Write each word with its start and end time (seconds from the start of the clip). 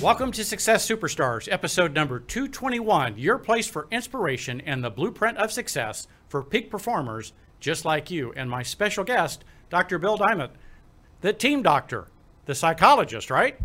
Welcome 0.00 0.30
to 0.32 0.44
Success 0.44 0.88
Superstars, 0.88 1.50
episode 1.50 1.92
number 1.92 2.20
221, 2.20 3.18
your 3.18 3.36
place 3.36 3.66
for 3.66 3.88
inspiration 3.90 4.60
and 4.60 4.82
the 4.82 4.90
blueprint 4.90 5.38
of 5.38 5.50
success 5.50 6.06
for 6.28 6.40
peak 6.44 6.70
performers 6.70 7.32
just 7.58 7.84
like 7.84 8.08
you. 8.08 8.32
And 8.36 8.48
my 8.48 8.62
special 8.62 9.02
guest, 9.02 9.42
Dr. 9.70 9.98
Bill 9.98 10.16
Dyment, 10.16 10.52
the 11.20 11.32
team 11.32 11.62
doctor, 11.62 12.06
the 12.46 12.54
psychologist, 12.54 13.28
right? 13.28 13.58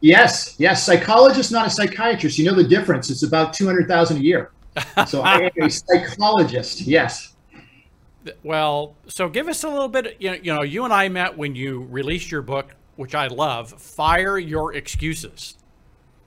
Yes, 0.00 0.54
yes. 0.58 0.86
Psychologist, 0.86 1.50
not 1.50 1.66
a 1.66 1.70
psychiatrist. 1.70 2.38
You 2.38 2.44
know 2.44 2.54
the 2.54 2.62
difference. 2.62 3.10
It's 3.10 3.24
about 3.24 3.52
200,000 3.52 4.18
a 4.18 4.20
year. 4.20 4.52
So 5.08 5.22
I 5.22 5.40
am 5.40 5.50
a 5.62 5.68
psychologist. 5.68 6.82
Yes. 6.82 7.34
Well, 8.44 8.94
so 9.08 9.28
give 9.28 9.48
us 9.48 9.64
a 9.64 9.68
little 9.68 9.88
bit. 9.88 10.16
You 10.20 10.30
know, 10.30 10.36
you 10.36 10.54
know, 10.54 10.62
you 10.62 10.84
and 10.84 10.92
I 10.92 11.08
met 11.08 11.36
when 11.36 11.56
you 11.56 11.88
released 11.90 12.30
your 12.30 12.42
book, 12.42 12.76
which 12.96 13.14
I 13.14 13.28
love. 13.28 13.70
Fire 13.70 14.38
your 14.38 14.74
excuses. 14.74 15.54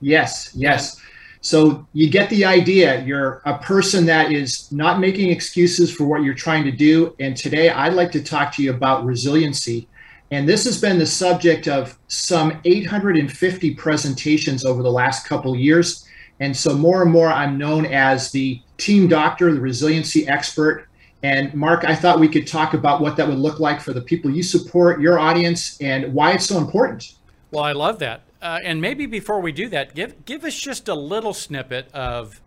Yes, 0.00 0.52
yes. 0.54 1.00
So 1.42 1.86
you 1.92 2.10
get 2.10 2.28
the 2.30 2.44
idea. 2.44 3.02
You're 3.02 3.40
a 3.46 3.58
person 3.58 4.04
that 4.06 4.30
is 4.30 4.70
not 4.70 5.00
making 5.00 5.30
excuses 5.30 5.94
for 5.94 6.04
what 6.04 6.22
you're 6.22 6.34
trying 6.34 6.64
to 6.64 6.72
do. 6.72 7.14
And 7.18 7.36
today 7.36 7.70
I'd 7.70 7.94
like 7.94 8.12
to 8.12 8.22
talk 8.22 8.54
to 8.56 8.62
you 8.62 8.70
about 8.70 9.04
resiliency. 9.04 9.88
And 10.30 10.48
this 10.48 10.64
has 10.64 10.80
been 10.80 10.98
the 10.98 11.06
subject 11.06 11.66
of 11.66 11.98
some 12.08 12.60
850 12.64 13.74
presentations 13.74 14.64
over 14.64 14.82
the 14.82 14.90
last 14.90 15.26
couple 15.26 15.56
years. 15.56 16.06
And 16.40 16.56
so 16.56 16.74
more 16.74 17.02
and 17.02 17.10
more 17.10 17.28
I'm 17.28 17.58
known 17.58 17.86
as 17.86 18.30
the 18.30 18.60
team 18.76 19.08
doctor, 19.08 19.52
the 19.52 19.60
resiliency 19.60 20.28
expert. 20.28 20.88
And 21.22 21.52
Mark, 21.52 21.84
I 21.84 21.94
thought 21.94 22.18
we 22.18 22.28
could 22.28 22.46
talk 22.46 22.72
about 22.72 23.00
what 23.00 23.16
that 23.16 23.28
would 23.28 23.38
look 23.38 23.60
like 23.60 23.80
for 23.80 23.92
the 23.92 24.00
people 24.00 24.30
you 24.30 24.42
support, 24.42 25.00
your 25.00 25.18
audience, 25.18 25.80
and 25.80 26.14
why 26.14 26.32
it's 26.32 26.46
so 26.46 26.56
important. 26.56 27.14
Well, 27.50 27.64
I 27.64 27.72
love 27.72 27.98
that. 27.98 28.22
Uh, 28.40 28.58
and 28.64 28.80
maybe 28.80 29.04
before 29.04 29.40
we 29.40 29.52
do 29.52 29.68
that, 29.68 29.94
give 29.94 30.24
give 30.24 30.44
us 30.44 30.58
just 30.58 30.88
a 30.88 30.94
little 30.94 31.34
snippet 31.34 31.92
of 31.92 32.40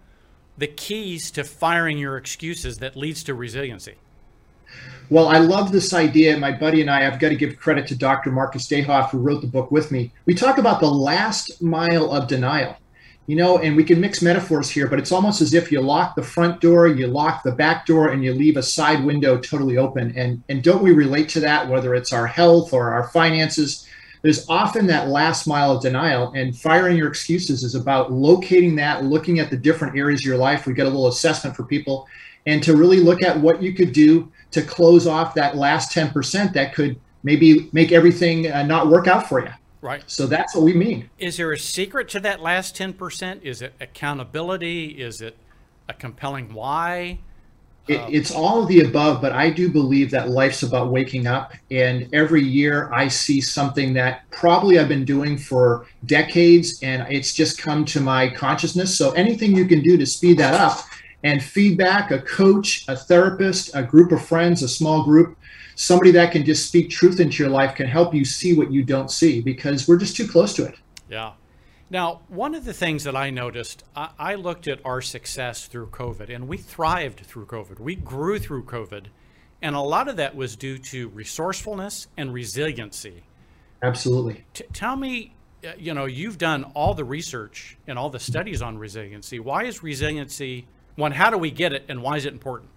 the 0.58 0.68
keys 0.68 1.30
to 1.32 1.44
firing 1.44 1.98
your 1.98 2.18
excuses 2.18 2.80
that 2.80 2.96
leads 2.96 3.24
to 3.24 3.34
resiliency. 3.34 3.96
Well, 5.10 5.28
I 5.28 5.38
love 5.38 5.72
this 5.72 5.94
idea. 5.94 6.38
My 6.38 6.52
buddy 6.52 6.82
and 6.82 6.90
I, 6.90 7.06
I've 7.06 7.20
got 7.20 7.30
to 7.30 7.36
give 7.36 7.58
credit 7.58 7.86
to 7.88 7.96
Dr. 7.96 8.32
Marcus 8.32 8.68
Dayhoff, 8.68 9.12
who 9.12 9.20
wrote 9.20 9.42
the 9.42 9.48
book 9.48 9.70
with 9.70 9.92
me. 9.92 10.12
We 10.26 10.34
talk 10.34 10.58
about 10.58 10.80
the 10.80 10.90
last 10.90 11.62
mile 11.62 12.12
of 12.12 12.28
denial, 12.28 12.78
you 13.28 13.36
know, 13.36 13.58
and 13.60 13.76
we 13.76 13.84
can 13.84 14.02
mix 14.02 14.22
metaphors 14.22 14.70
here, 14.70 14.88
but 14.88 15.00
it's 15.00 15.12
almost 15.12 15.42
as 15.42 15.54
if 15.54 15.72
you 15.72 15.80
lock 15.80 16.16
the 16.16 16.24
front 16.24 16.60
door, 16.60 16.88
you 16.88 17.08
lock 17.08 17.44
the 17.44 17.52
back 17.52 17.86
door, 17.86 18.10
and 18.10 18.24
you 18.24 18.34
leave 18.34 18.58
a 18.58 18.64
side 18.64 19.04
window 19.04 19.38
totally 19.38 19.78
open. 19.78 20.14
And, 20.18 20.44
and 20.50 20.62
don't 20.62 20.84
we 20.84 20.92
relate 20.92 21.30
to 21.30 21.40
that, 21.42 21.70
whether 21.70 21.96
it's 21.96 22.12
our 22.12 22.28
health 22.28 22.74
or 22.74 22.94
our 22.94 23.08
finances? 23.10 23.88
there's 24.24 24.48
often 24.48 24.88
that 24.88 25.10
last 25.10 25.46
mile 25.46 25.74
of 25.76 25.82
denial 25.82 26.32
and 26.34 26.58
firing 26.58 26.98
your 26.98 27.10
excuses 27.10 27.64
is 27.64 27.76
about 27.76 28.12
locating 28.12 28.76
that 28.76 29.04
looking 29.04 29.40
at 29.40 29.50
the 29.50 29.58
different 29.58 29.98
areas 29.98 30.22
of 30.22 30.26
your 30.26 30.38
life 30.38 30.66
we 30.66 30.74
get 30.74 30.86
a 30.86 30.90
little 30.90 31.08
assessment 31.08 31.56
for 31.56 31.64
people 31.64 32.08
and 32.46 32.64
to 32.64 32.76
really 32.76 33.00
look 33.00 33.22
at 33.22 33.40
what 33.40 33.62
you 33.62 33.74
could 33.74 33.94
do 33.94 34.32
to 34.52 34.62
close 34.62 35.08
off 35.08 35.34
that 35.36 35.56
last 35.56 35.94
10% 35.94 36.54
that 36.54 36.74
could 36.74 37.00
maybe 37.24 37.70
make 37.74 37.92
everything 37.92 38.52
uh, 38.52 38.64
not 38.64 38.88
work 38.88 39.08
out 39.08 39.28
for 39.28 39.42
you 39.42 39.52
right 39.84 40.04
so 40.08 40.26
that's 40.26 40.56
what 40.56 40.64
we 40.64 40.74
mean 40.74 41.10
is 41.20 41.38
there 41.38 41.52
a 41.52 41.60
secret 41.60 42.10
to 42.10 42.20
that 42.20 42.42
last 42.42 42.76
10% 42.76 43.42
is 43.44 43.62
it 43.62 43.74
accountability 43.80 44.86
is 44.86 45.22
it 45.22 45.38
a 45.90 45.94
compelling 45.94 46.54
why 46.54 47.20
it, 47.88 48.00
um, 48.00 48.10
it's 48.14 48.32
all 48.32 48.62
of 48.62 48.70
the 48.70 48.82
above, 48.82 49.22
but 49.22 49.34
I 49.34 49.50
do 49.50 49.70
believe 49.70 50.10
that 50.12 50.30
life's 50.30 50.64
about 50.64 50.90
waking 50.90 51.28
up. 51.28 51.54
And 51.70 52.08
every 52.14 52.42
year 52.42 52.92
I 52.94 53.08
see 53.08 53.42
something 53.42 53.94
that 53.94 54.24
probably 54.32 54.80
I've 54.80 54.88
been 54.88 55.06
doing 55.06 55.38
for 55.38 55.86
decades 56.06 56.82
and 56.82 57.06
it's 57.10 57.34
just 57.34 57.58
come 57.58 57.84
to 57.86 58.00
my 58.00 58.30
consciousness. 58.30 58.98
So 58.98 59.12
anything 59.12 59.56
you 59.56 59.66
can 59.66 59.82
do 59.82 59.98
to 59.98 60.06
speed 60.06 60.38
that 60.38 60.54
up 60.54 60.86
and 61.24 61.44
feedback, 61.44 62.12
a 62.12 62.20
coach, 62.20 62.86
a 62.88 62.96
therapist, 62.96 63.72
a 63.76 63.84
group 63.84 64.12
of 64.12 64.26
friends, 64.26 64.64
a 64.64 64.70
small 64.70 65.04
group, 65.04 65.38
somebody 65.76 66.12
that 66.12 66.32
can 66.32 66.46
just 66.46 66.68
speak 66.68 66.90
truth 66.90 67.20
into 67.20 67.44
your 67.44 67.52
life 67.52 67.76
can 67.76 67.88
help 67.88 68.14
you 68.14 68.26
see 68.26 68.54
what 68.54 68.72
you 68.72 68.84
don't 68.84 69.12
see 69.12 69.42
because 69.42 69.88
we're 69.88 69.98
just 69.98 70.16
too 70.16 70.28
close 70.28 70.54
to 70.56 70.66
it. 70.66 70.76
Yeah. 71.10 71.34
Now, 71.90 72.22
one 72.28 72.56
of 72.56 72.66
the 72.66 72.74
things 72.74 73.04
that 73.04 73.16
I 73.16 73.30
noticed, 73.30 73.84
I, 73.96 74.10
I, 74.18 74.36
looked 74.36 74.68
at 74.68 74.80
our 74.84 75.00
success 75.00 75.68
through 75.68 75.88
COVID, 75.88 76.34
and 76.34 76.48
we 76.48 76.58
thrived 76.58 77.20
through 77.20 77.46
COVID. 77.46 77.80
We 77.80 77.96
grew 77.96 78.40
through 78.40 78.64
COVID, 78.64 79.08
and 79.62 79.76
a 79.76 79.80
lot 79.80 80.08
of 80.08 80.16
that 80.16 80.36
was 80.36 80.56
due 80.56 80.80
to 80.80 81.10
resourcefulness 81.10 82.08
and 82.18 82.34
resiliency. 82.34 83.24
Absolutely. 83.84 84.44
T- 84.54 84.66
tell 84.74 84.96
me, 84.96 85.36
uh, 85.64 85.74
you 85.78 85.94
know, 85.94 86.06
you've 86.06 86.40
done 86.40 86.64
all 86.74 86.96
the 86.96 87.04
research 87.04 87.78
and 87.86 88.00
all 88.00 88.10
the 88.10 88.20
studies 88.20 88.62
on 88.62 88.78
resiliency. 88.78 89.40
Why 89.40 89.66
is 89.66 89.84
resiliency 89.84 90.66
one? 90.96 91.12
How 91.12 91.30
do 91.30 91.38
we 91.38 91.52
get 91.52 91.74
it, 91.74 91.86
and 91.90 92.02
why 92.02 92.18
is 92.18 92.26
it 92.26 92.34
important? 92.34 92.72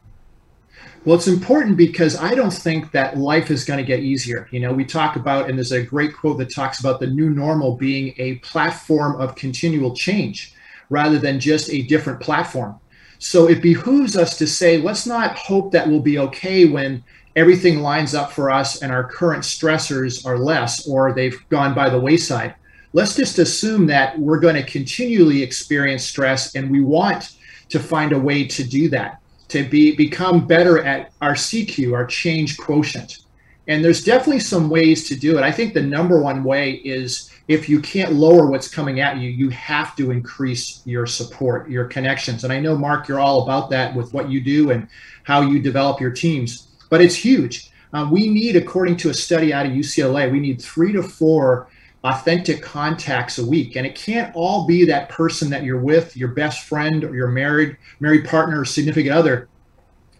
Well, 1.07 1.15
it's 1.15 1.29
important 1.29 1.77
because 1.77 2.17
I 2.17 2.35
don't 2.35 2.53
think 2.53 2.91
that 2.91 3.17
life 3.17 3.53
is 3.53 3.65
going 3.65 3.79
to 3.79 3.85
get 3.85 4.01
easier. 4.01 4.49
You 4.51 4.59
know, 4.59 4.73
we 4.73 4.85
talk 4.85 5.15
about, 5.15 5.49
and 5.49 5.57
there's 5.57 5.71
a 5.71 5.81
great 5.81 6.13
quote 6.13 6.37
that 6.39 6.53
talks 6.53 6.81
about 6.81 6.99
the 6.99 7.07
new 7.07 7.31
normal 7.31 7.77
being 7.77 8.13
a 8.19 8.37
platform 8.37 9.21
of 9.21 9.37
continual 9.37 9.95
change 9.95 10.53
rather 10.91 11.21
than 11.21 11.39
just 11.39 11.71
a 11.71 11.83
different 11.83 12.21
platform. 12.21 12.81
So 13.19 13.49
it 13.49 13.63
behooves 13.63 14.17
us 14.17 14.37
to 14.39 14.49
say, 14.49 14.79
let's 14.79 15.07
not 15.07 15.37
hope 15.37 15.71
that 15.71 15.87
we'll 15.87 16.01
be 16.01 16.19
okay 16.19 16.67
when 16.67 17.05
everything 17.37 17.83
lines 17.83 18.13
up 18.13 18.33
for 18.33 18.51
us 18.51 18.83
and 18.83 18.91
our 18.91 19.05
current 19.05 19.45
stressors 19.45 20.27
are 20.27 20.39
less 20.39 20.89
or 20.89 21.13
they've 21.13 21.49
gone 21.51 21.73
by 21.73 21.89
the 21.89 22.01
wayside. 22.01 22.57
Let's 22.93 23.15
just 23.15 23.39
assume 23.39 23.87
that 23.87 24.19
we're 24.19 24.41
going 24.41 24.57
to 24.57 24.65
continually 24.65 25.41
experience 25.41 26.05
stress 26.05 26.57
and 26.57 26.69
we 26.69 26.81
want 26.81 27.37
to 27.69 27.79
find 27.79 28.13
a 28.13 28.19
way 28.19 28.45
to 28.49 28.65
do 28.65 28.89
that 28.89 29.21
to 29.49 29.65
be 29.69 29.95
become 29.95 30.47
better 30.47 30.83
at 30.83 31.13
our 31.21 31.35
CQ, 31.35 31.95
our 31.95 32.07
change 32.07 32.57
quotient. 32.57 33.19
And 33.69 33.85
there's 33.85 34.05
definitely 34.05 34.41
some 34.41 34.71
ways 34.71 35.09
to 35.09 35.17
do 35.17 35.39
it. 35.39 35.43
I 35.43 35.51
think 35.51 35.75
the 35.75 35.83
number 35.83 36.21
one 36.21 36.45
way 36.45 36.73
is 36.73 37.31
if 37.49 37.69
you 37.69 37.81
can't 37.81 38.13
lower 38.13 38.47
what's 38.47 38.69
coming 38.69 39.01
at 39.01 39.19
you, 39.19 39.29
you 39.29 39.51
have 39.51 39.97
to 39.97 40.11
increase 40.11 40.83
your 40.85 41.07
support, 41.07 41.69
your 41.69 41.85
connections. 41.85 42.45
And 42.45 42.53
I 42.53 42.61
know, 42.61 42.77
Mark, 42.77 43.09
you're 43.09 43.21
all 43.21 43.43
about 43.43 43.71
that 43.71 43.95
with 43.95 44.13
what 44.13 44.29
you 44.29 44.41
do 44.41 44.71
and 44.71 44.89
how 45.25 45.43
you 45.43 45.61
develop 45.61 46.01
your 46.01 46.11
teams, 46.11 46.69
but 46.91 47.01
it's 47.01 47.15
huge. 47.15 47.71
Um, 47.93 48.11
we 48.11 48.29
need, 48.29 48.57
according 48.57 48.97
to 48.99 49.11
a 49.11 49.15
study 49.15 49.53
out 49.53 49.67
of 49.67 49.73
UCLA, 49.73 50.31
we 50.31 50.41
need 50.41 50.61
three 50.61 50.93
to 50.93 51.03
four 51.03 51.69
authentic 52.07 52.63
contacts 52.63 53.39
a 53.39 53.47
week. 53.47 53.77
And 53.77 53.87
it 53.87 53.95
can't 53.95 54.35
all 54.35 54.67
be 54.67 54.85
that 54.85 55.09
person 55.09 55.51
that 55.51 55.65
you're 55.65 55.81
with 55.81 56.17
your 56.17 56.29
best 56.29 56.65
friend 56.65 57.05
or 57.05 57.15
your 57.15 57.29
married 57.29 57.77
married 58.01 58.25
partner 58.25 58.61
or 58.61 58.65
significant 58.65 59.15
other. 59.15 59.49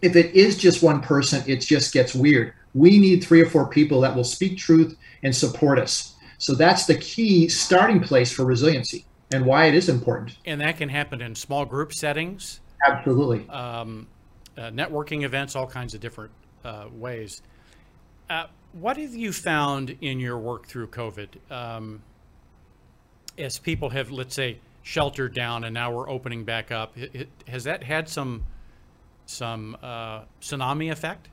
If 0.01 0.15
it 0.15 0.35
is 0.35 0.57
just 0.57 0.83
one 0.83 1.01
person 1.01 1.43
it 1.47 1.61
just 1.61 1.93
gets 1.93 2.13
weird. 2.13 2.53
We 2.73 2.99
need 2.99 3.23
three 3.23 3.41
or 3.41 3.49
four 3.49 3.67
people 3.67 4.01
that 4.01 4.15
will 4.15 4.23
speak 4.23 4.57
truth 4.57 4.95
and 5.23 5.35
support 5.35 5.79
us. 5.79 6.15
So 6.37 6.53
that's 6.53 6.85
the 6.85 6.95
key 6.95 7.47
starting 7.47 8.01
place 8.01 8.31
for 8.31 8.45
resiliency 8.45 9.05
and 9.31 9.45
why 9.45 9.65
it 9.65 9.73
is 9.73 9.89
important. 9.89 10.37
And 10.45 10.61
that 10.61 10.77
can 10.77 10.89
happen 10.89 11.21
in 11.21 11.33
small 11.33 11.65
group 11.65 11.93
settings. 11.93 12.59
Absolutely. 12.85 13.49
Um, 13.49 14.07
uh, 14.57 14.69
networking 14.71 15.23
events 15.23 15.55
all 15.55 15.65
kinds 15.65 15.93
of 15.95 16.01
different 16.01 16.31
uh, 16.63 16.87
ways. 16.91 17.41
Uh, 18.29 18.47
what 18.79 18.97
have 18.97 19.15
you 19.15 19.33
found 19.33 19.97
in 20.01 20.19
your 20.19 20.37
work 20.37 20.67
through 20.67 20.87
COVID? 20.87 21.29
Um, 21.49 22.01
as 23.37 23.59
people 23.59 23.89
have, 23.89 24.11
let's 24.11 24.35
say, 24.35 24.59
sheltered 24.83 25.33
down 25.33 25.63
and 25.63 25.73
now 25.73 25.91
we're 25.91 26.09
opening 26.09 26.43
back 26.43 26.71
up, 26.71 26.97
it, 26.97 27.11
it, 27.13 27.29
has 27.47 27.65
that 27.65 27.83
had 27.83 28.07
some 28.09 28.45
some 29.25 29.75
uh, 29.83 30.21
tsunami 30.41 30.91
effect? 30.91 31.27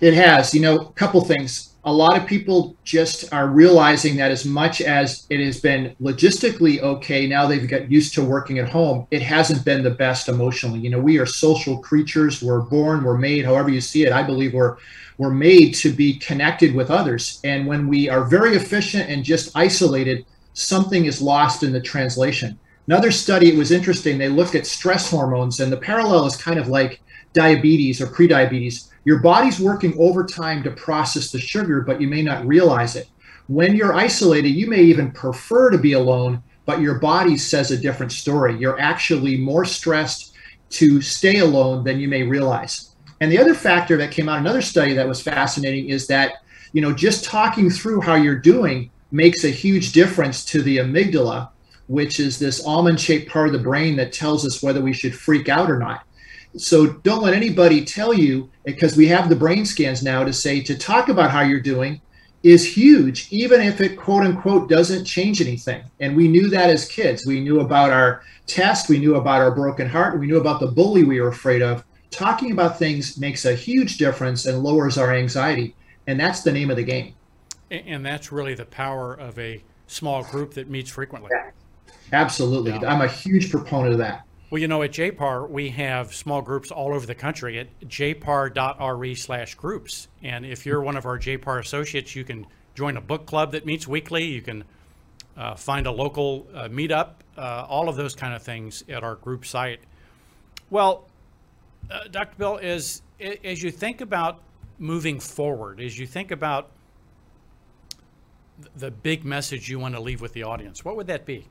It 0.00 0.14
has. 0.14 0.54
You 0.54 0.60
know, 0.60 0.78
a 0.78 0.92
couple 0.92 1.20
things. 1.22 1.74
A 1.84 1.92
lot 1.92 2.18
of 2.18 2.26
people 2.26 2.76
just 2.82 3.32
are 3.32 3.46
realizing 3.46 4.16
that 4.16 4.32
as 4.32 4.44
much 4.44 4.80
as 4.80 5.24
it 5.30 5.38
has 5.38 5.60
been 5.60 5.94
logistically 6.02 6.80
okay, 6.80 7.28
now 7.28 7.46
they've 7.46 7.68
got 7.68 7.90
used 7.90 8.12
to 8.14 8.24
working 8.24 8.58
at 8.58 8.68
home, 8.68 9.06
it 9.12 9.22
hasn't 9.22 9.64
been 9.64 9.84
the 9.84 9.90
best 9.90 10.28
emotionally. 10.28 10.80
You 10.80 10.90
know, 10.90 10.98
we 10.98 11.18
are 11.18 11.26
social 11.26 11.78
creatures. 11.78 12.42
We're 12.42 12.60
born, 12.60 13.04
we're 13.04 13.16
made, 13.16 13.44
however 13.44 13.70
you 13.70 13.80
see 13.80 14.04
it. 14.04 14.12
I 14.12 14.24
believe 14.24 14.52
we're 14.52 14.76
we're 15.18 15.30
made 15.30 15.74
to 15.76 15.92
be 15.92 16.18
connected 16.18 16.74
with 16.74 16.90
others. 16.90 17.40
And 17.44 17.66
when 17.66 17.88
we 17.88 18.08
are 18.08 18.24
very 18.24 18.56
efficient 18.56 19.08
and 19.08 19.24
just 19.24 19.56
isolated, 19.56 20.26
something 20.52 21.06
is 21.06 21.22
lost 21.22 21.62
in 21.62 21.72
the 21.72 21.80
translation. 21.80 22.58
Another 22.86 23.10
study, 23.10 23.48
it 23.48 23.56
was 23.56 23.72
interesting. 23.72 24.18
They 24.18 24.28
looked 24.28 24.54
at 24.54 24.66
stress 24.66 25.10
hormones, 25.10 25.60
and 25.60 25.72
the 25.72 25.76
parallel 25.76 26.26
is 26.26 26.36
kind 26.36 26.58
of 26.58 26.68
like 26.68 27.00
diabetes 27.36 28.00
or 28.00 28.06
prediabetes. 28.06 28.88
Your 29.04 29.20
body's 29.20 29.60
working 29.60 29.94
overtime 29.98 30.64
to 30.64 30.70
process 30.72 31.30
the 31.30 31.38
sugar, 31.38 31.82
but 31.82 32.00
you 32.00 32.08
may 32.08 32.22
not 32.22 32.44
realize 32.44 32.96
it. 32.96 33.08
When 33.46 33.76
you're 33.76 33.94
isolated, 33.94 34.48
you 34.48 34.66
may 34.66 34.82
even 34.82 35.12
prefer 35.12 35.70
to 35.70 35.78
be 35.78 35.92
alone, 35.92 36.42
but 36.64 36.80
your 36.80 36.98
body 36.98 37.36
says 37.36 37.70
a 37.70 37.76
different 37.76 38.10
story. 38.10 38.58
You're 38.58 38.80
actually 38.80 39.36
more 39.36 39.64
stressed 39.64 40.32
to 40.70 41.00
stay 41.00 41.38
alone 41.38 41.84
than 41.84 42.00
you 42.00 42.08
may 42.08 42.24
realize. 42.24 42.96
And 43.20 43.30
the 43.30 43.38
other 43.38 43.54
factor 43.54 43.96
that 43.98 44.10
came 44.10 44.28
out, 44.28 44.40
another 44.40 44.62
study 44.62 44.94
that 44.94 45.06
was 45.06 45.22
fascinating, 45.22 45.90
is 45.90 46.06
that 46.08 46.42
you 46.72 46.82
know 46.82 46.92
just 46.92 47.24
talking 47.24 47.70
through 47.70 48.00
how 48.00 48.14
you're 48.14 48.38
doing 48.38 48.90
makes 49.12 49.44
a 49.44 49.50
huge 49.50 49.92
difference 49.92 50.44
to 50.46 50.62
the 50.62 50.78
amygdala, 50.78 51.50
which 51.86 52.18
is 52.18 52.38
this 52.38 52.66
almond 52.66 53.00
shaped 53.00 53.30
part 53.30 53.46
of 53.46 53.52
the 53.52 53.58
brain 53.58 53.94
that 53.96 54.12
tells 54.12 54.44
us 54.44 54.62
whether 54.62 54.82
we 54.82 54.92
should 54.92 55.14
freak 55.14 55.48
out 55.48 55.70
or 55.70 55.78
not. 55.78 56.05
So 56.58 56.86
don't 56.86 57.22
let 57.22 57.34
anybody 57.34 57.84
tell 57.84 58.14
you, 58.14 58.50
because 58.64 58.96
we 58.96 59.06
have 59.08 59.28
the 59.28 59.36
brain 59.36 59.64
scans 59.66 60.02
now 60.02 60.24
to 60.24 60.32
say 60.32 60.60
to 60.62 60.76
talk 60.76 61.08
about 61.08 61.30
how 61.30 61.42
you're 61.42 61.60
doing 61.60 62.00
is 62.42 62.76
huge, 62.76 63.28
even 63.32 63.60
if 63.60 63.80
it 63.80 63.96
quote 63.96 64.24
unquote 64.24 64.68
doesn't 64.68 65.04
change 65.04 65.40
anything. 65.40 65.82
And 66.00 66.16
we 66.16 66.28
knew 66.28 66.48
that 66.50 66.70
as 66.70 66.86
kids. 66.86 67.26
We 67.26 67.40
knew 67.40 67.60
about 67.60 67.90
our 67.90 68.22
test, 68.46 68.88
we 68.88 68.98
knew 68.98 69.16
about 69.16 69.40
our 69.40 69.50
broken 69.50 69.88
heart, 69.88 70.18
we 70.20 70.26
knew 70.26 70.38
about 70.38 70.60
the 70.60 70.68
bully 70.68 71.02
we 71.02 71.20
were 71.20 71.28
afraid 71.28 71.62
of. 71.62 71.84
Talking 72.10 72.52
about 72.52 72.78
things 72.78 73.18
makes 73.18 73.44
a 73.44 73.54
huge 73.54 73.98
difference 73.98 74.46
and 74.46 74.62
lowers 74.62 74.96
our 74.96 75.12
anxiety. 75.14 75.74
And 76.06 76.20
that's 76.20 76.42
the 76.42 76.52
name 76.52 76.70
of 76.70 76.76
the 76.76 76.84
game. 76.84 77.14
And 77.70 78.06
that's 78.06 78.30
really 78.30 78.54
the 78.54 78.64
power 78.64 79.12
of 79.12 79.38
a 79.38 79.62
small 79.88 80.22
group 80.22 80.54
that 80.54 80.70
meets 80.70 80.90
frequently. 80.90 81.30
Yeah. 81.32 81.50
Absolutely. 82.12 82.72
Yeah. 82.72 82.92
I'm 82.92 83.00
a 83.00 83.08
huge 83.08 83.50
proponent 83.50 83.92
of 83.92 83.98
that. 83.98 84.25
Well, 84.48 84.60
you 84.60 84.68
know, 84.68 84.82
at 84.84 84.92
JPAR, 84.92 85.50
we 85.50 85.70
have 85.70 86.14
small 86.14 86.40
groups 86.40 86.70
all 86.70 86.94
over 86.94 87.04
the 87.04 87.16
country 87.16 87.58
at 87.58 87.80
jpar.re 87.80 89.14
slash 89.16 89.54
groups. 89.56 90.06
And 90.22 90.46
if 90.46 90.64
you're 90.64 90.80
one 90.80 90.96
of 90.96 91.04
our 91.04 91.18
JPAR 91.18 91.58
associates, 91.58 92.14
you 92.14 92.22
can 92.22 92.46
join 92.76 92.96
a 92.96 93.00
book 93.00 93.26
club 93.26 93.52
that 93.52 93.66
meets 93.66 93.88
weekly. 93.88 94.24
You 94.24 94.42
can 94.42 94.62
uh, 95.36 95.56
find 95.56 95.88
a 95.88 95.90
local 95.90 96.46
uh, 96.54 96.68
meetup, 96.68 97.14
uh, 97.36 97.66
all 97.68 97.88
of 97.88 97.96
those 97.96 98.14
kind 98.14 98.34
of 98.34 98.42
things 98.42 98.84
at 98.88 99.02
our 99.02 99.16
group 99.16 99.44
site. 99.44 99.80
Well, 100.70 101.08
uh, 101.90 102.04
Dr. 102.08 102.36
Bill, 102.38 102.60
as, 102.62 103.02
as 103.20 103.60
you 103.60 103.72
think 103.72 104.00
about 104.00 104.42
moving 104.78 105.18
forward, 105.18 105.80
as 105.80 105.98
you 105.98 106.06
think 106.06 106.30
about 106.30 106.70
the 108.76 108.92
big 108.92 109.24
message 109.24 109.68
you 109.68 109.80
want 109.80 109.96
to 109.96 110.00
leave 110.00 110.20
with 110.20 110.34
the 110.34 110.44
audience, 110.44 110.84
what 110.84 110.96
would 110.96 111.08
that 111.08 111.26
be? 111.26 111.48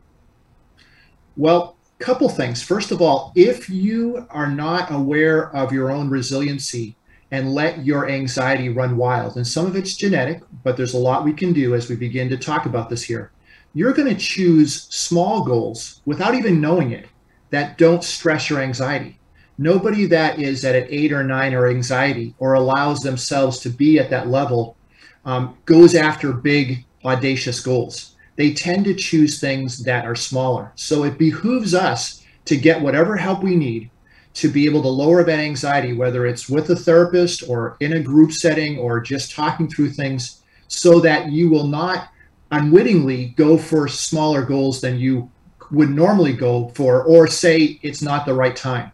Well, 1.36 1.76
couple 2.00 2.30
things. 2.30 2.62
First 2.62 2.92
of 2.92 3.02
all, 3.02 3.32
if 3.36 3.70
you 3.70 4.26
are 4.30 4.50
not 4.50 4.92
aware 4.92 5.56
of 5.56 5.72
your 5.72 5.92
own 5.92 6.10
resiliency 6.10 6.96
and 7.32 7.54
let 7.54 7.86
your 7.86 8.10
anxiety 8.10 8.70
run 8.70 8.98
wild, 8.98 9.36
and 9.36 9.48
some 9.48 9.66
of 9.66 9.76
it's 9.76 9.96
genetic, 9.96 10.42
but 10.64 10.78
there's 10.78 10.94
a 10.94 11.00
lot 11.00 11.24
we 11.24 11.34
can 11.34 11.54
do 11.54 11.74
as 11.74 11.90
we 11.90 11.96
begin 11.96 12.30
to 12.30 12.38
talk 12.38 12.66
about 12.66 12.90
this 12.90 13.04
here. 13.04 13.32
You're 13.74 13.94
going 13.94 14.14
to 14.14 14.20
choose 14.20 14.84
small 14.84 15.44
goals 15.44 16.02
without 16.06 16.36
even 16.36 16.62
knowing 16.62 16.92
it 16.92 17.08
that 17.50 17.78
don't 17.78 18.04
stress 18.04 18.50
your 18.50 18.60
anxiety. 18.60 19.20
Nobody 19.58 20.06
that 20.08 20.40
is 20.40 20.66
at 20.66 20.76
an 20.76 20.88
eight 20.90 21.14
or 21.14 21.24
nine 21.24 21.54
or 21.54 21.68
anxiety 21.68 22.36
or 22.40 22.54
allows 22.54 23.00
themselves 23.00 23.60
to 23.62 23.70
be 23.70 24.00
at 24.00 24.10
that 24.10 24.28
level 24.28 24.76
um, 25.24 25.58
goes 25.66 25.96
after 25.96 26.34
big, 26.34 26.86
audacious 27.04 27.60
goals 27.60 28.15
they 28.36 28.54
tend 28.54 28.86
to 28.86 28.94
choose 28.94 29.40
things 29.40 29.84
that 29.84 30.06
are 30.06 30.16
smaller. 30.16 30.72
So 30.76 31.04
it 31.04 31.18
behooves 31.18 31.74
us 31.74 32.24
to 32.46 32.58
get 32.58 32.82
whatever 32.82 33.16
help 33.16 33.44
we 33.44 33.56
need 33.56 33.90
to 34.36 34.50
be 34.50 34.66
able 34.66 34.82
to 34.82 34.90
lower 34.90 35.24
that 35.24 35.40
anxiety, 35.40 35.94
whether 35.94 36.26
it's 36.26 36.50
with 36.50 36.70
a 36.70 36.76
therapist 36.76 37.48
or 37.48 37.78
in 37.80 37.94
a 37.94 38.02
group 38.02 38.32
setting 38.34 38.78
or 38.78 39.00
just 39.00 39.32
talking 39.32 39.70
through 39.70 39.92
things, 39.92 40.44
so 40.68 41.00
that 41.00 41.32
you 41.32 41.50
will 41.50 41.68
not 41.68 42.10
unwittingly 42.52 43.28
go 43.38 43.58
for 43.58 43.88
smaller 43.88 44.42
goals 44.42 44.82
than 44.82 45.00
you 45.00 45.32
would 45.72 45.90
normally 45.90 46.34
go 46.34 46.68
for, 46.76 47.04
or 47.04 47.28
say 47.28 47.80
it's 47.82 48.02
not 48.02 48.26
the 48.26 48.34
right 48.34 48.56
time. 48.56 48.92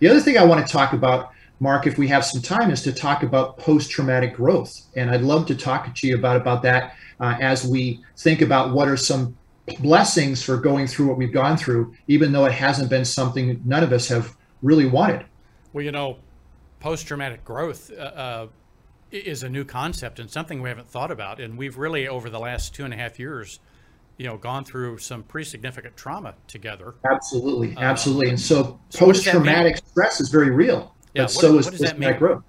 The 0.00 0.08
other 0.08 0.20
thing 0.20 0.36
I 0.36 0.44
want 0.44 0.66
to 0.66 0.72
talk 0.72 0.92
about, 0.92 1.30
Mark, 1.60 1.86
if 1.86 1.96
we 1.96 2.08
have 2.08 2.24
some 2.24 2.42
time, 2.42 2.70
is 2.70 2.82
to 2.82 2.92
talk 2.92 3.22
about 3.22 3.56
post 3.56 3.90
traumatic 3.90 4.34
growth. 4.34 4.82
And 4.96 5.10
I'd 5.10 5.22
love 5.22 5.46
to 5.46 5.54
talk 5.54 5.94
to 5.94 6.06
you 6.06 6.16
about, 6.16 6.36
about 6.36 6.62
that 6.62 6.96
uh, 7.22 7.36
as 7.40 7.64
we 7.66 8.00
think 8.18 8.42
about 8.42 8.74
what 8.74 8.88
are 8.88 8.96
some 8.96 9.36
blessings 9.78 10.42
for 10.42 10.56
going 10.56 10.88
through 10.88 11.06
what 11.06 11.16
we've 11.16 11.32
gone 11.32 11.56
through, 11.56 11.94
even 12.08 12.32
though 12.32 12.44
it 12.44 12.52
hasn't 12.52 12.90
been 12.90 13.04
something 13.04 13.62
none 13.64 13.84
of 13.84 13.92
us 13.92 14.08
have 14.08 14.36
really 14.60 14.86
wanted. 14.86 15.24
Well, 15.72 15.84
you 15.84 15.92
know, 15.92 16.18
post 16.80 17.06
traumatic 17.06 17.44
growth 17.44 17.92
uh, 17.96 18.02
uh, 18.02 18.46
is 19.12 19.44
a 19.44 19.48
new 19.48 19.64
concept 19.64 20.18
and 20.18 20.28
something 20.28 20.60
we 20.60 20.68
haven't 20.68 20.88
thought 20.88 21.12
about. 21.12 21.38
And 21.38 21.56
we've 21.56 21.78
really, 21.78 22.08
over 22.08 22.28
the 22.28 22.40
last 22.40 22.74
two 22.74 22.84
and 22.84 22.92
a 22.92 22.96
half 22.96 23.20
years, 23.20 23.60
you 24.18 24.26
know, 24.26 24.36
gone 24.36 24.64
through 24.64 24.98
some 24.98 25.22
pretty 25.22 25.48
significant 25.48 25.96
trauma 25.96 26.34
together. 26.48 26.94
Absolutely, 27.08 27.76
uh, 27.76 27.80
absolutely. 27.80 28.30
and 28.30 28.40
so, 28.40 28.80
so 28.90 28.98
post 28.98 29.24
traumatic 29.24 29.76
stress 29.76 30.20
is 30.20 30.28
very 30.28 30.50
real. 30.50 30.94
Yeah, 31.14 31.22
but 31.22 31.22
what, 31.22 31.30
so 31.30 31.58
is 31.58 31.70
post 31.70 31.84
traumatic 31.84 32.18
growth. 32.18 32.42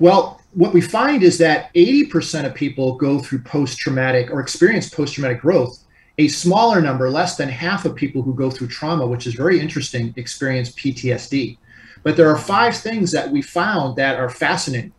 Well, 0.00 0.40
what 0.54 0.72
we 0.72 0.80
find 0.80 1.22
is 1.22 1.38
that 1.38 1.72
80% 1.74 2.46
of 2.46 2.54
people 2.54 2.94
go 2.94 3.18
through 3.18 3.40
post 3.40 3.78
traumatic 3.78 4.30
or 4.30 4.40
experience 4.40 4.88
post 4.88 5.14
traumatic 5.14 5.40
growth. 5.40 5.84
A 6.18 6.28
smaller 6.28 6.80
number, 6.80 7.10
less 7.10 7.36
than 7.36 7.48
half 7.48 7.84
of 7.84 7.94
people 7.94 8.22
who 8.22 8.34
go 8.34 8.50
through 8.50 8.68
trauma, 8.68 9.06
which 9.06 9.26
is 9.26 9.34
very 9.34 9.60
interesting, 9.60 10.12
experience 10.16 10.70
PTSD. 10.72 11.58
But 12.02 12.16
there 12.16 12.28
are 12.28 12.38
five 12.38 12.76
things 12.76 13.12
that 13.12 13.30
we 13.30 13.40
found 13.40 13.96
that 13.96 14.18
are 14.18 14.28
fascinating. 14.28 14.92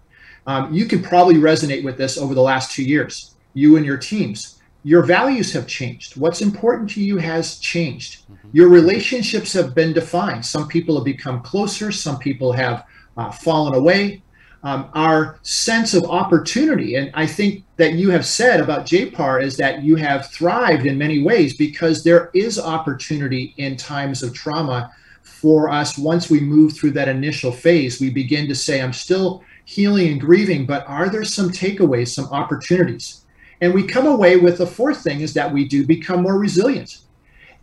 Um, 0.47 0.73
you 0.73 0.85
can 0.85 1.01
probably 1.01 1.35
resonate 1.35 1.83
with 1.83 1.97
this 1.97 2.17
over 2.17 2.33
the 2.33 2.41
last 2.41 2.71
two 2.71 2.83
years, 2.83 3.35
you 3.53 3.75
and 3.75 3.85
your 3.85 3.97
teams. 3.97 4.61
Your 4.83 5.03
values 5.03 5.51
have 5.51 5.67
changed. 5.67 6.15
What's 6.15 6.41
important 6.41 6.89
to 6.91 7.03
you 7.03 7.17
has 7.17 7.59
changed. 7.59 8.21
Mm-hmm. 8.31 8.49
Your 8.53 8.69
relationships 8.69 9.51
have 9.53 9.75
been 9.75 9.91
defined. 9.91 10.45
Some 10.45 10.69
people 10.69 10.95
have 10.95 11.03
become 11.03 11.41
closer, 11.41 11.91
some 11.91 12.17
people 12.17 12.53
have 12.53 12.85
uh, 13.17 13.29
fallen 13.29 13.75
away 13.75 14.21
um, 14.63 14.89
our 14.93 15.39
sense 15.41 15.93
of 15.93 16.03
opportunity. 16.05 16.95
And 16.95 17.11
I 17.13 17.25
think 17.25 17.63
that 17.77 17.93
you 17.93 18.09
have 18.09 18.25
said 18.25 18.59
about 18.59 18.85
JPAR 18.85 19.41
is 19.41 19.55
that 19.57 19.83
you 19.83 19.95
have 19.95 20.29
thrived 20.31 20.85
in 20.85 20.97
many 20.97 21.21
ways 21.21 21.55
because 21.55 22.03
there 22.03 22.29
is 22.33 22.59
opportunity 22.59 23.53
in 23.57 23.77
times 23.77 24.21
of 24.21 24.33
trauma 24.33 24.91
for 25.23 25.69
us. 25.69 25.97
Once 25.97 26.29
we 26.29 26.41
move 26.41 26.73
through 26.73 26.91
that 26.91 27.07
initial 27.07 27.51
phase, 27.51 28.01
we 28.01 28.09
begin 28.09 28.47
to 28.49 28.55
say, 28.55 28.81
I'm 28.81 28.93
still 28.93 29.43
healing 29.63 30.09
and 30.09 30.19
grieving, 30.19 30.65
but 30.65 30.85
are 30.87 31.09
there 31.09 31.23
some 31.23 31.49
takeaways, 31.49 32.09
some 32.09 32.25
opportunities? 32.25 33.25
And 33.61 33.73
we 33.73 33.83
come 33.83 34.07
away 34.07 34.37
with 34.37 34.57
the 34.57 34.67
fourth 34.67 35.03
thing 35.03 35.21
is 35.21 35.33
that 35.35 35.51
we 35.51 35.67
do 35.67 35.85
become 35.85 36.23
more 36.23 36.37
resilient. 36.37 36.99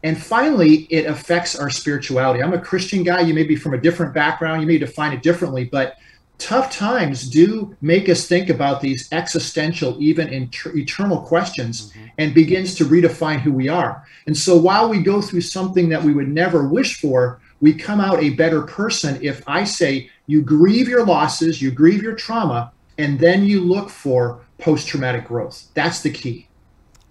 And 0.02 0.16
finally, 0.16 0.87
it 0.90 1.06
affects 1.06 1.58
our 1.58 1.70
spirituality. 1.70 2.42
I'm 2.42 2.52
a 2.52 2.60
Christian 2.60 3.02
guy. 3.02 3.20
You 3.22 3.34
may 3.34 3.44
be 3.44 3.56
from 3.56 3.75
a 3.75 3.78
different 3.78 4.14
background. 4.14 4.60
You 4.60 4.66
may 4.66 4.78
define 4.78 5.12
it 5.12 5.22
differently, 5.22 5.64
but 5.64 5.96
tough 6.38 6.71
times 6.71 7.28
do 7.28 7.76
make 7.81 8.09
us 8.09 8.26
think 8.26 8.49
about 8.50 8.81
these 8.81 9.09
existential, 9.12 9.97
even 10.00 10.28
inter- 10.28 10.76
eternal 10.76 11.21
questions 11.21 11.90
mm-hmm. 11.90 12.07
and 12.19 12.35
begins 12.35 12.75
to 12.76 12.85
redefine 12.85 13.40
who 13.40 13.52
we 13.52 13.69
are. 13.69 14.05
And 14.26 14.37
so 14.37 14.57
while 14.57 14.88
we 14.88 15.02
go 15.02 15.21
through 15.21 15.43
something 15.43 15.88
that 15.88 16.02
we 16.02 16.12
would 16.12 16.28
never 16.28 16.69
wish 16.69 17.00
for, 17.00 17.40
we 17.61 17.73
come 17.73 18.00
out 18.00 18.23
a 18.23 18.31
better 18.31 18.62
person 18.62 19.19
if 19.23 19.43
I 19.47 19.64
say 19.64 20.11
you 20.26 20.43
grieve 20.43 20.88
your 20.88 21.07
losses, 21.07 21.62
you 21.62 21.71
grieve 21.71 22.02
your 22.02 22.14
trauma, 22.14 22.73
and 22.99 23.19
then 23.19 23.45
you 23.45 23.61
look 23.61 23.88
for 23.88 24.40
post 24.59 24.88
traumatic 24.88 25.26
growth. 25.26 25.69
That's 25.75 26.00
the 26.00 26.11
key. 26.11 26.49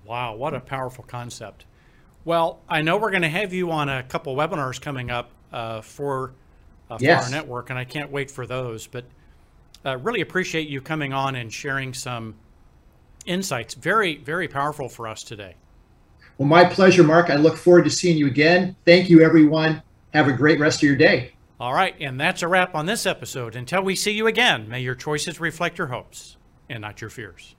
Wow, 0.05 0.35
what 0.35 0.53
a 0.53 0.59
powerful 0.59 1.03
concept. 1.03 1.65
Well, 2.25 2.59
I 2.69 2.81
know 2.81 2.97
we're 2.97 3.11
going 3.11 3.23
to 3.23 3.29
have 3.29 3.53
you 3.53 3.71
on 3.71 3.89
a 3.89 4.03
couple 4.03 4.35
webinars 4.35 4.79
coming 4.79 5.09
up 5.09 5.31
uh, 5.51 5.81
for 5.81 6.33
uh, 6.89 6.97
for 6.97 7.03
yes. 7.03 7.25
our 7.25 7.31
network, 7.31 7.69
and 7.69 7.79
I 7.79 7.85
can't 7.85 8.11
wait 8.11 8.29
for 8.31 8.45
those. 8.45 8.87
But 8.87 9.05
uh, 9.85 9.97
really 9.97 10.21
appreciate 10.21 10.67
you 10.67 10.81
coming 10.81 11.13
on 11.13 11.35
and 11.35 11.51
sharing 11.51 11.93
some 11.93 12.35
insights. 13.25 13.73
Very, 13.73 14.17
very 14.17 14.47
powerful 14.47 14.89
for 14.89 15.07
us 15.07 15.23
today. 15.23 15.55
Well, 16.37 16.47
my 16.49 16.65
pleasure, 16.65 17.03
Mark. 17.03 17.29
I 17.29 17.35
look 17.35 17.55
forward 17.55 17.85
to 17.85 17.89
seeing 17.89 18.17
you 18.17 18.27
again. 18.27 18.75
Thank 18.85 19.09
you, 19.09 19.21
everyone. 19.21 19.81
Have 20.13 20.27
a 20.27 20.33
great 20.33 20.59
rest 20.59 20.79
of 20.79 20.83
your 20.83 20.97
day. 20.97 21.31
All 21.59 21.73
right, 21.73 21.95
and 22.01 22.19
that's 22.19 22.41
a 22.41 22.47
wrap 22.47 22.75
on 22.75 22.85
this 22.85 23.05
episode. 23.05 23.55
Until 23.55 23.81
we 23.81 23.95
see 23.95 24.11
you 24.11 24.27
again, 24.27 24.67
may 24.67 24.81
your 24.81 24.95
choices 24.95 25.39
reflect 25.39 25.77
your 25.77 25.87
hopes 25.87 26.35
and 26.69 26.81
not 26.81 26.99
your 26.99 27.09
fears. 27.09 27.55